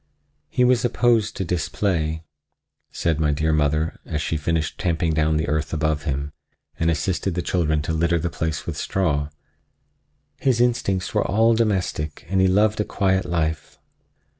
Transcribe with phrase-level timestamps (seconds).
[0.49, 2.23] "He was opposed to display,"
[2.89, 6.33] said my dear mother, as she finished tamping down the earth above him
[6.79, 9.29] and assisted the children to litter the place with straw;
[10.39, 13.77] "his instincts were all domestic and he loved a quiet life."